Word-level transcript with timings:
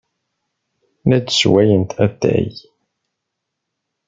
La 1.07 1.17
d-ssewwayent 1.19 1.91
atay. 2.05 2.49